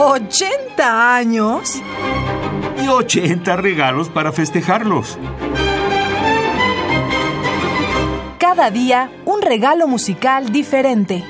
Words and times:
¿80 0.00 0.80
años? 0.80 1.82
Y 2.82 2.88
80 2.88 3.54
regalos 3.56 4.08
para 4.08 4.32
festejarlos. 4.32 5.18
Cada 8.38 8.70
día 8.70 9.12
un 9.26 9.42
regalo 9.42 9.86
musical 9.86 10.52
diferente. 10.52 11.22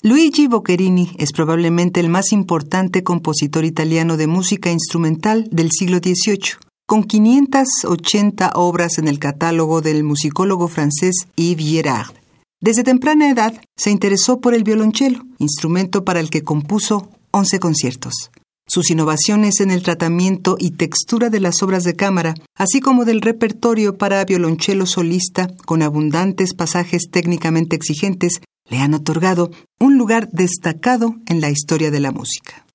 Luigi 0.00 0.46
Boccherini 0.46 1.14
es 1.18 1.32
probablemente 1.32 2.00
el 2.00 2.08
más 2.08 2.32
importante 2.32 3.04
compositor 3.04 3.66
italiano 3.66 4.16
de 4.16 4.26
música 4.26 4.70
instrumental 4.70 5.48
del 5.50 5.70
siglo 5.70 5.98
XVIII, 5.98 6.54
con 6.86 7.04
580 7.04 8.52
obras 8.54 8.96
en 8.96 9.06
el 9.06 9.18
catálogo 9.18 9.82
del 9.82 10.02
musicólogo 10.02 10.66
francés 10.66 11.26
Yves 11.36 11.66
Girard. 11.66 12.19
Desde 12.62 12.84
temprana 12.84 13.30
edad 13.30 13.58
se 13.74 13.90
interesó 13.90 14.40
por 14.40 14.52
el 14.52 14.64
violonchelo, 14.64 15.22
instrumento 15.38 16.04
para 16.04 16.20
el 16.20 16.28
que 16.28 16.42
compuso 16.42 17.08
11 17.30 17.58
conciertos. 17.58 18.30
Sus 18.68 18.90
innovaciones 18.90 19.60
en 19.60 19.70
el 19.70 19.82
tratamiento 19.82 20.56
y 20.58 20.72
textura 20.72 21.30
de 21.30 21.40
las 21.40 21.62
obras 21.62 21.84
de 21.84 21.96
cámara, 21.96 22.34
así 22.54 22.80
como 22.80 23.06
del 23.06 23.22
repertorio 23.22 23.96
para 23.96 24.22
violonchelo 24.26 24.84
solista 24.84 25.48
con 25.64 25.80
abundantes 25.80 26.52
pasajes 26.52 27.04
técnicamente 27.10 27.76
exigentes, 27.76 28.42
le 28.68 28.76
han 28.78 28.92
otorgado 28.92 29.50
un 29.80 29.96
lugar 29.96 30.28
destacado 30.30 31.16
en 31.26 31.40
la 31.40 31.48
historia 31.50 31.90
de 31.90 32.00
la 32.00 32.12
música. 32.12 32.66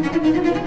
¡Gracias! 0.00 0.57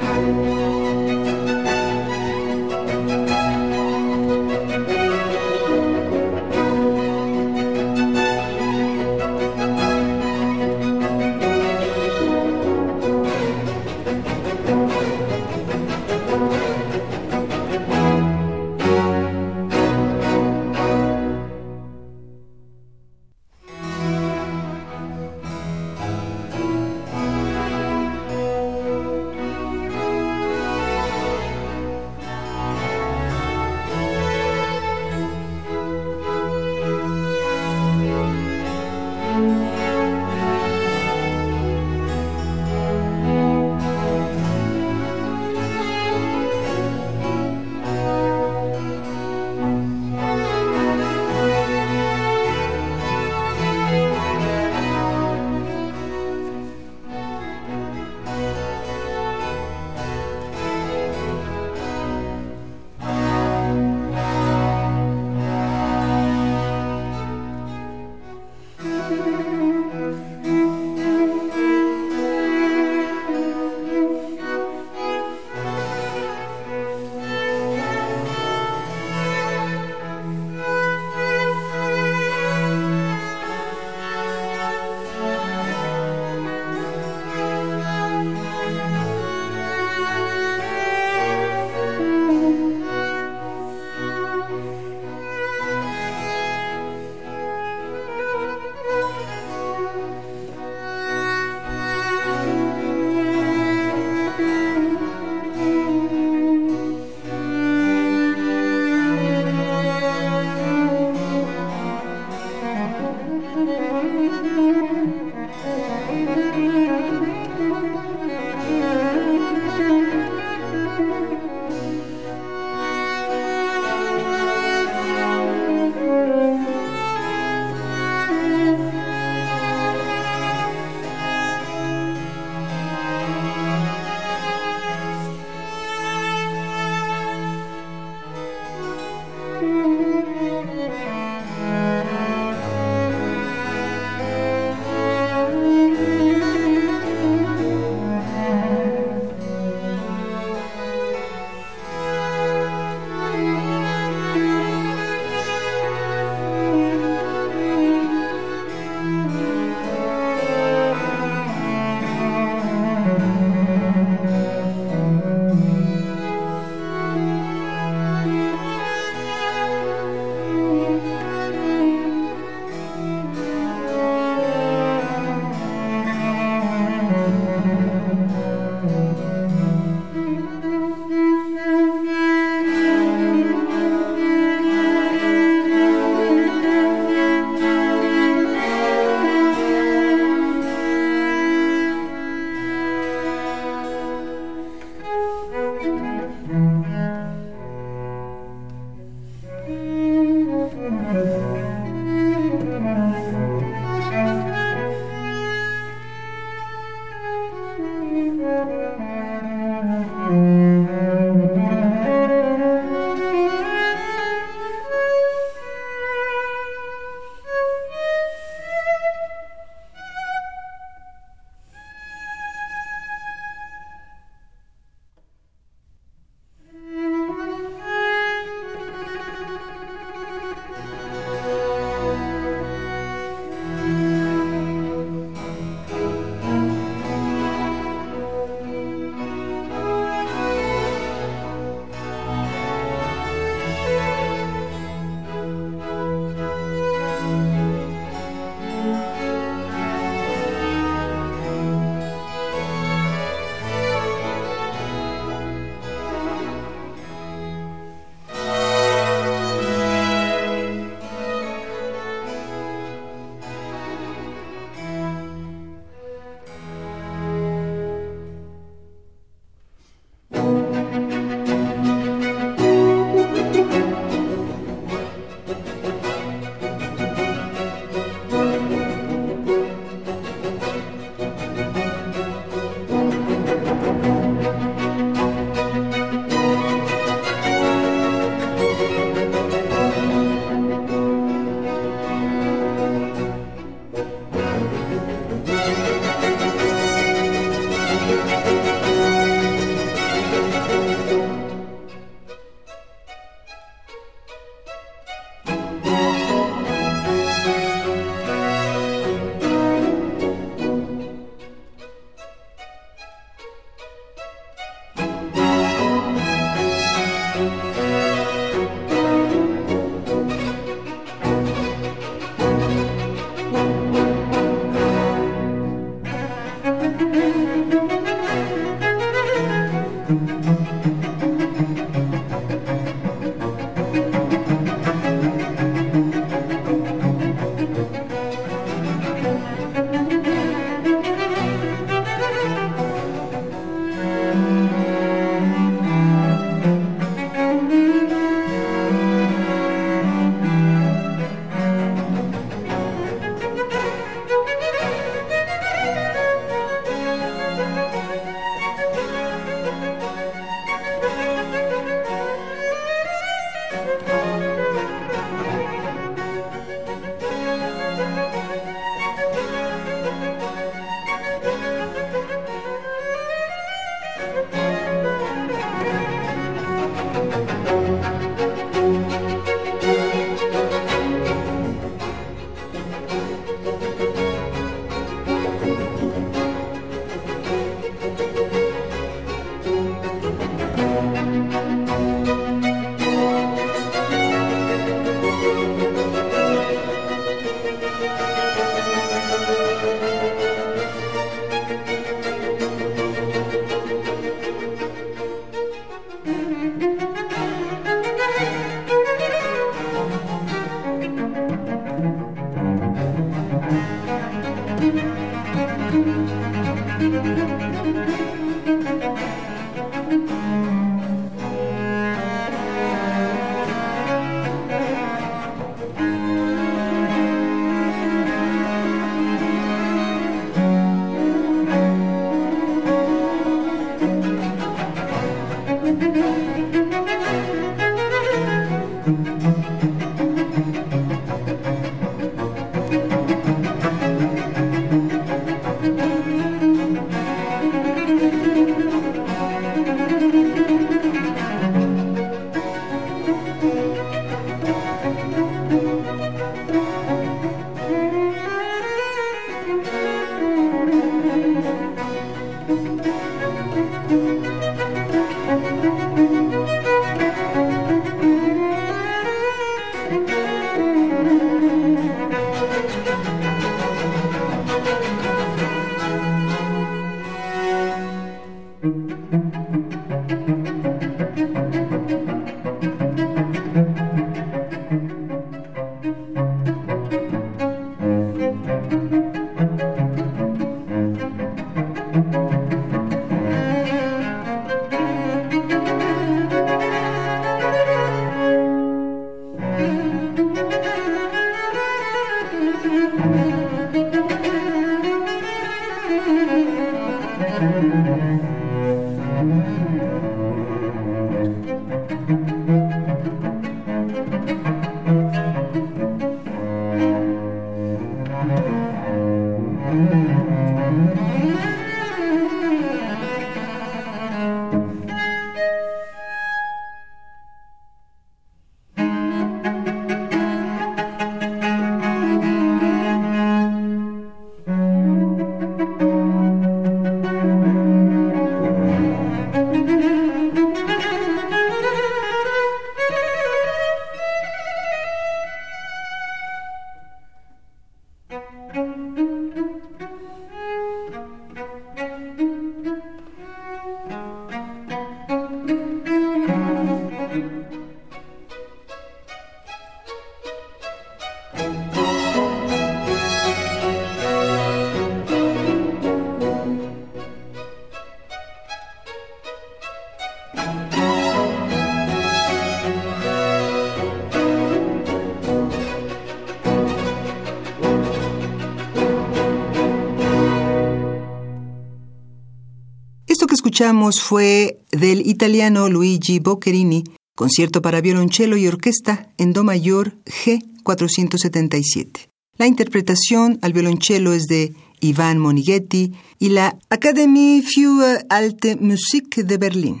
Escuchamos 583.76 584.22
fue 584.22 584.78
del 584.90 585.26
italiano 585.26 585.90
Luigi 585.90 586.38
Boccherini, 586.38 587.04
concierto 587.34 587.82
para 587.82 588.00
violonchelo 588.00 588.56
y 588.56 588.66
orquesta 588.66 589.28
en 589.36 589.52
Do 589.52 589.64
mayor 589.64 590.14
G 590.24 590.64
477. 590.82 592.30
La 592.56 592.66
interpretación 592.66 593.58
al 593.60 593.74
violonchelo 593.74 594.32
es 594.32 594.46
de 594.46 594.72
Ivan 595.00 595.38
Monighetti 595.38 596.14
y 596.38 596.48
la 596.48 596.78
Académie 596.88 597.60
für 597.60 598.24
Alte 598.30 598.76
Musik 598.76 599.36
de 599.44 599.58
Berlín. 599.58 600.00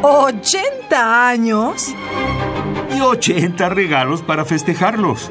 ¿80 0.00 0.92
años? 0.92 1.94
Y 2.96 3.00
80 3.02 3.68
regalos 3.68 4.22
para 4.22 4.46
festejarlos. 4.46 5.30